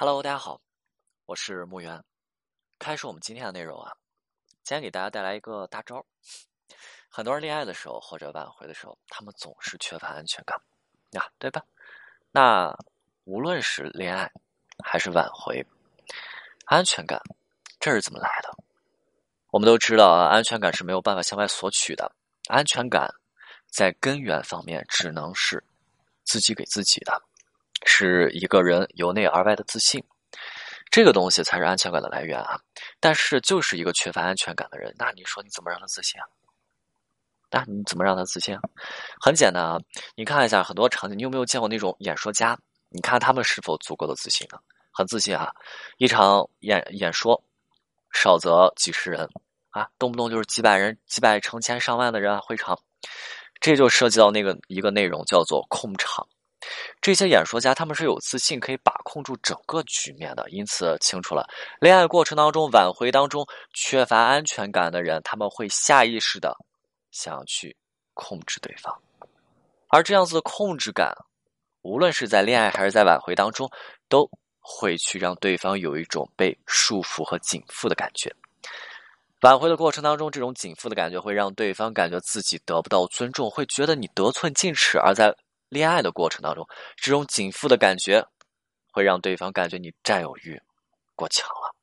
[0.00, 0.60] Hello，大家好，
[1.26, 2.04] 我是木源。
[2.78, 3.92] 开始我们今天的内容啊，
[4.62, 6.06] 今天给大家带来一个大招。
[7.08, 10.56] 很多人恋爱的时候或者挽回的时候，他们总是缺乏安全感，
[11.10, 11.64] 呀，对吧？
[12.30, 12.72] 那
[13.24, 14.30] 无论是恋爱
[14.84, 15.66] 还是挽回，
[16.66, 17.20] 安全感
[17.80, 18.56] 这是怎么来的？
[19.50, 22.08] 我们都知道啊，安全感是没有办法向外索取的。
[22.46, 23.12] 安全感
[23.66, 25.64] 在根源方面只能是
[26.22, 27.20] 自己给自己的。
[27.84, 30.02] 是一个人由内而外的自信，
[30.90, 32.60] 这个东西才是安全感的来源啊！
[33.00, 36.26] 但是就是一个缺乏安全感的人，那你说你怎么让他自信啊？
[37.50, 38.60] 那你怎么让他自信啊？
[39.20, 39.78] 很简单啊，
[40.14, 42.58] 你看一下很多场景，你有没有见过那种演说家？
[42.90, 44.58] 你看他们是否足够的自信呢？
[44.92, 45.52] 很自信啊！
[45.98, 47.42] 一场演演说，
[48.12, 49.28] 少则几十人
[49.70, 52.78] 啊，动不动就是几百人、几百、成千上万的人啊会场，
[53.60, 56.26] 这就涉及到那个一个内容叫做控场。
[57.00, 61.48] 这些演说家他们是有自信可以把控住整个局面的，因此清楚了，
[61.80, 66.56] 恋爱过程当中、挽回当中缺乏安全感的人，他们会下意识的
[67.10, 67.76] 想要去
[68.14, 68.94] 控制对方，
[69.88, 71.14] 而这样子的控制感，
[71.82, 73.70] 无论是在恋爱还是在挽回当中，
[74.08, 74.28] 都
[74.60, 78.34] 会去让对方有一种被束缚和紧缚的感觉。
[79.42, 85.34] 挽回的过程当中，这种紧缚的感觉会让对方感觉自己得不到尊重，会觉得你得寸进尺，而在。
[85.68, 86.66] 恋爱的过程当中，
[86.96, 88.26] 这种紧缚的感觉
[88.90, 90.60] 会让对方感觉你占有欲
[91.14, 91.74] 过强了，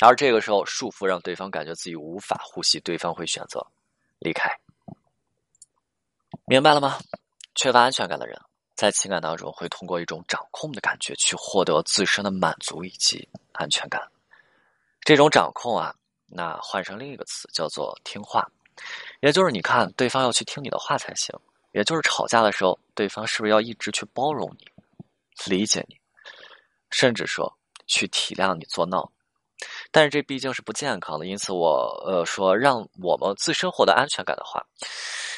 [0.00, 3.66] 而这个时候束缚让对方感觉自己无法呼吸，对方会选择
[4.18, 4.50] 离开。
[6.46, 6.98] 明白了吗？
[7.54, 8.38] 缺乏安全感的人
[8.74, 14.02] 在情感当中会通过一种掌控的感觉去获得自身的满足以及安全感。
[15.00, 15.94] 这种掌控啊，
[16.26, 18.50] 那换成另一个词叫做听话，
[19.20, 21.34] 也就是你看对方要去听你的话才行。
[21.74, 24.64] 也就是吵架的时候，对方是不是要一直去包容你、
[25.46, 26.00] 理解你，
[26.88, 27.52] 甚至说
[27.88, 29.10] 去体谅你作闹？
[29.90, 34.64] 但是这毕竟是不健康的，因此我呃说，让我们自身获得安全感的话，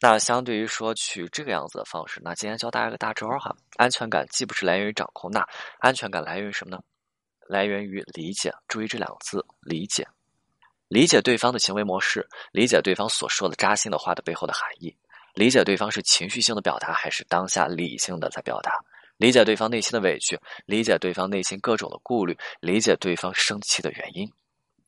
[0.00, 3.54] 那相对于说去这个样子的方式，那今天教大家个大招哈。
[3.76, 5.46] 安全感既不是来源于掌控，那
[5.78, 6.82] 安全感来源于什么呢？
[7.46, 8.52] 来源于理解。
[8.66, 10.06] 注意这两个字：理解，
[10.88, 14.94] 理解对方的行为模式，理解对方所说的扎心的话的背后的含义。
[15.38, 18.72] 理解对方是情绪性的表达还是当下理性的在表达，
[19.18, 24.28] 理解对方内心的委屈，理解对方内心各种的顾虑，理解对方生气的原因，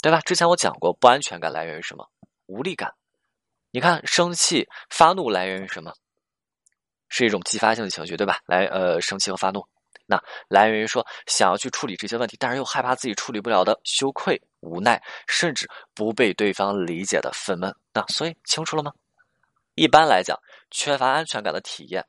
[0.02, 0.20] 对吧？
[0.22, 2.04] 之前我讲过，不安全感来源于什么？
[2.46, 2.92] 无力感。
[3.70, 5.94] 你看，生气、发怒来源于什么？
[7.08, 8.40] 是一种激发性的情绪，对吧？
[8.46, 9.64] 来，呃，生气和发怒，
[10.04, 17.72] 那来源于说想要去处理这些问题，但是又害怕自己处理不了的羞愧、无奈，甚至不被对方理解的愤懑。
[17.94, 18.92] 那所以清楚了吗？
[19.74, 20.38] 一般来讲，
[20.70, 22.04] 缺乏安全感的体验，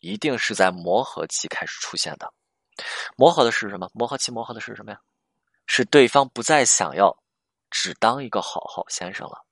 [0.00, 2.32] 一定是在磨合期开始出现的。
[3.16, 3.90] 磨合的是什么？
[3.94, 5.00] 磨合期磨合的是什么呀？
[5.66, 7.16] 是对方不再想要
[7.70, 9.44] 只当一个好好先生了。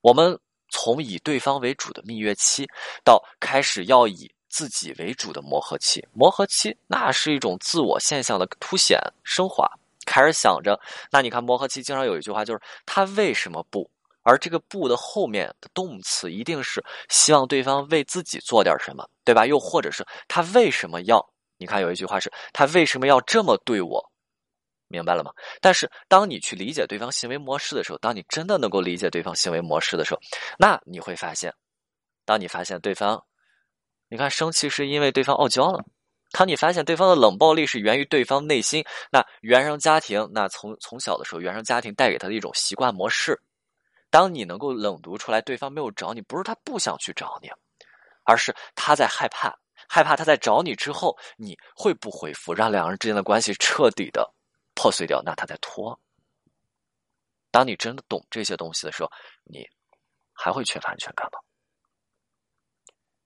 [0.00, 2.68] 我们从以对方为主的蜜月期，
[3.04, 6.06] 到开始要以自己为主的磨合期。
[6.12, 9.70] 磨合期那是一种自我现象的凸显升华。
[10.04, 10.80] 开始想着，
[11.10, 13.88] 那你看磨合期经常有一句话，就是他为什么不？
[14.30, 19.44] 而这个“不”的后面的动词一定是希望对方为自己做点什么，对吧？
[19.44, 21.20] 又或者是他为什么要？
[21.56, 24.00] 你看有一句话是他为什么要这么对我？
[24.86, 25.32] 明白了吗？
[25.60, 30.20] 但是当你去理解对方行为模式的时候，当你真的能够理解对方行为模式的时候，
[30.56, 31.52] 那你会发现，
[32.24, 33.20] 当你发现对方，
[34.08, 35.84] 你看生气是因为对方傲娇了，
[36.30, 43.40] 当你发现对方的冷暴力是源于对方内心那原生家庭，那从从小的时候原生家庭带给他的一种习惯模式。
[44.10, 47.48] 当你能够冷读出来，对方没有找你，不是他不想去找你，
[48.24, 49.56] 而是他在害怕，
[49.88, 54.28] 害怕他在找你之后你会不回复，让两人之间的关系彻底的
[54.74, 55.22] 破碎掉。
[55.24, 55.98] 那他在拖。
[57.52, 59.10] 当你真的懂这些东西的时候，
[59.44, 59.66] 你
[60.32, 61.38] 还会缺乏安全感吗？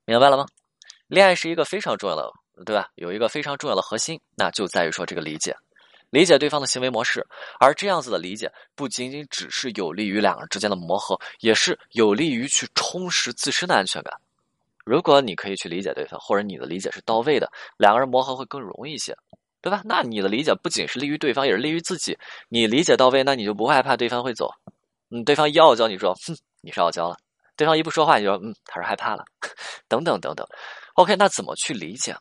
[0.04, 0.46] 明白了吗？
[1.06, 2.30] 恋爱是一个非常重要的，
[2.64, 2.90] 对吧？
[2.94, 5.56] 有一个非常重要的核心，那就在于说这个理解。
[6.14, 7.26] 理解对方的行为模式，
[7.58, 14.14] 而这样子的理解不仅仅只是有利于两人之间的磨合，也是有利于去充实自身的安全感。
[14.84, 19.12] 如果你可以去理解对方，或者你的理解是到位的，两个人磨合会更容易一些，
[19.60, 19.82] 对吧？
[19.84, 22.16] 那你的理解不仅是利于对方，也是利于自己。
[22.48, 24.48] 你理解到位，那你就不会害怕对方会走。
[25.10, 27.16] 嗯，对方一傲娇，你说，哼，你是傲娇了；
[27.56, 29.24] 对方一不说话，你说，嗯，他是害怕了，
[29.88, 30.46] 等等等等。
[30.94, 32.14] OK，那怎么去理解？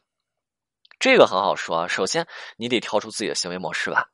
[1.04, 4.10] 这个很好说啊，首先你得跳出自己的行为模式吧。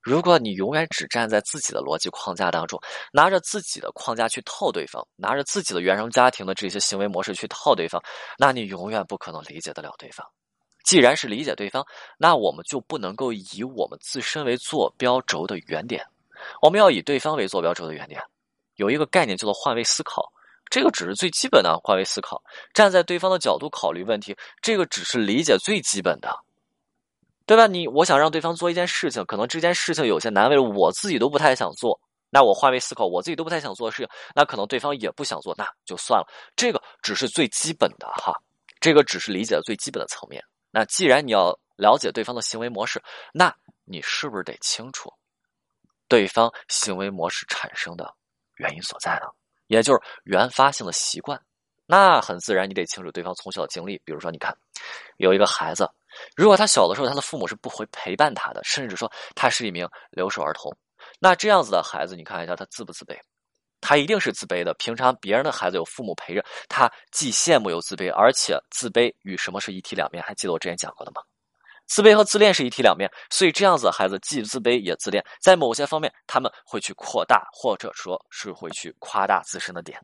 [0.00, 2.80] 如果你永远只站在自己的逻辑框架当中，
[3.12, 8.02] 拿着自己的框架去套对方，拿着自己的原生家庭的这些行为模式去套对方，
[8.38, 10.26] 那你永远不可能理解得了对方。
[10.82, 11.84] 既然是理解对方，
[12.16, 16.02] 那我们就不能够以我们自身为坐标轴的原点，
[16.62, 18.18] 我们要以对方为坐标轴的原点。
[18.76, 20.32] 有一个概念叫做换位思考，
[20.72, 22.42] 这个只是最基本的换位思考，
[22.72, 26.34] 站在对方的角度考虑问题，这个只是理解最基本的，
[27.44, 27.66] 对吧？
[27.66, 36.26] 你我想让对方做一件事情，可能这件事情有些难为，我自己都不太想做，那我换位思考，我自己都不太想做的事情，那可能对方也不想做，那就算了。
[36.56, 38.32] 这个只是最基本的哈，
[38.80, 40.42] 这个只是理解的最基本的层面。
[40.70, 42.98] 那既然你要了解对方的行为模式，
[43.34, 43.54] 那
[43.84, 45.12] 你是不是得清楚
[46.08, 48.10] 对方行为模式产生的
[48.56, 49.26] 原因所在呢？
[49.72, 51.40] 也就是原发性的习惯。
[51.86, 54.00] 那很自然，你得清楚对方从小的经历。
[54.04, 54.56] 比如说，你看
[55.16, 55.88] 有一个孩子，
[56.36, 60.74] 如果他小的时候他的父母是不会陪伴他的，甚至说他是一名留守儿童，
[61.18, 63.18] 那这样子的孩子，你看一下他自不自卑？
[63.80, 64.72] 他一定是自卑的。
[64.74, 70.22] 平常别人的孩子有父母陪着，他既羡慕又自卑，而且自卑与什么是一体两面？
[70.22, 71.22] 还记得我之前讲过的吗？
[71.92, 80.00] 自卑和自恋是一体两面，所以这样子的孩子既自卑也自恋，在某些方面他们会去扩大，或者说是会去夸大自身的点。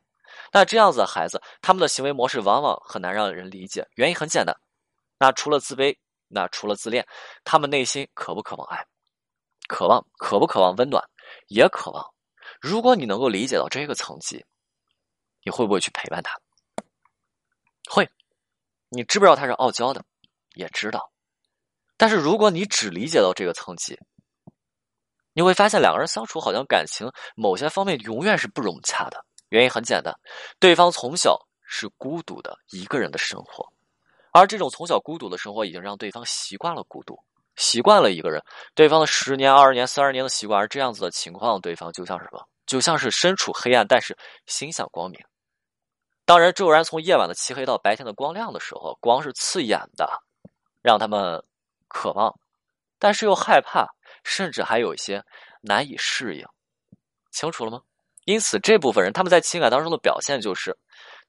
[0.52, 3.88] 那这样子的孩子，他们的行为模式往往很难让人理解。
[3.94, 4.55] 原因很简单，
[5.19, 5.96] 那除了自卑，
[6.29, 7.06] 那除了自恋，
[7.43, 8.84] 他们内心渴不渴望爱？
[9.67, 11.02] 渴望，渴不渴望温暖？
[11.46, 12.05] 也渴望。
[12.61, 14.44] 如果你能够理解到这个层级，
[15.43, 16.38] 你会不会去陪伴他？
[17.91, 18.06] 会。
[18.91, 20.05] 你知不知道他是傲娇的？
[20.52, 21.11] 也知道。
[21.99, 23.99] 但是如果你只理解到这个层级，
[25.35, 29.23] 你会发现两个人相处好像感情某些方面永远是不融洽的。
[29.50, 30.15] 原因很简单，
[30.59, 33.71] 对方从小是孤独的一个人的生活，
[34.33, 37.19] 而这种从小孤独的生活已经让对方习惯了孤独。
[37.56, 38.41] 习惯了一个人，
[38.75, 42.41] 对方的十年、二十年、三十年的习惯，而这样子的情况，对方就像什么？
[42.67, 44.17] 就像是身处黑暗，但是
[44.47, 45.21] 心向光明。
[46.25, 50.09] 当然，骤然从夜晚的漆黑到白天的光亮的时候，光是刺眼的，
[50.83, 51.43] 让他们
[51.88, 52.35] 渴望，
[52.99, 53.87] 但是又害怕，
[54.23, 55.25] 甚至还有一些
[55.61, 56.46] 难以适应。
[57.32, 57.81] 清楚了吗？
[58.25, 60.76] 因此，这部分人他们在情感当中的表现就是。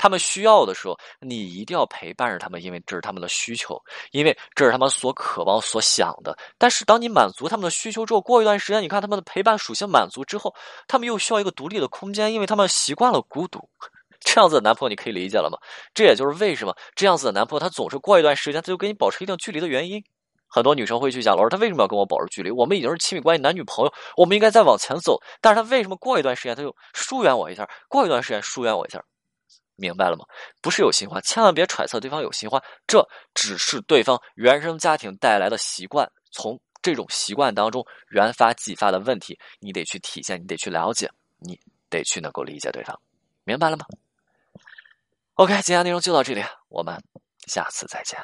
[0.01, 3.77] 他们需要的时候，你一定要陪伴着他们，因为这是他们的需求，
[4.11, 6.35] 因为这是他们所渴望、所想的。
[6.57, 10.55] 但是，当你满足他们的需求之后，过一段时间，你看他们的陪伴属性满足之后，
[10.87, 13.69] 他们又需要一个独立的空间，因为他们习惯了孤独。
[14.21, 15.59] 这样子的男朋友，你可以理解了吗？
[15.93, 20.01] 这也就是为什么这样子的男朋友，他总是过一段时间他就跟你保持一定距离的原因。
[20.49, 22.49] 很多女生会去讲，老师他为什么要跟我保持距离？
[22.49, 25.21] 我们已经是亲密关系，男女朋友，我们应该再往前走。
[25.39, 27.69] 但是他为什么过一段时间他就疏远我一下？
[27.87, 29.03] 过一段时间疏远我一下？
[29.75, 30.25] 明白了吗？
[30.61, 41.57] 不是有新欢，千万别揣测对方有新欢，这只是对方原生家庭带来的习惯，从这种习惯当中原发继发的问题，你得去体现，你得去了解，你
[41.89, 42.99] 得去能够理解对方，
[43.45, 43.85] 明白了吗
[45.35, 47.01] ？OK，今天内容就到这里，我们
[47.47, 48.19] 下次再见。